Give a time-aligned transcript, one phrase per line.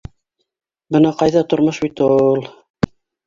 [0.95, 2.43] Бына ҡайҙа «тормош бит у-ул»?!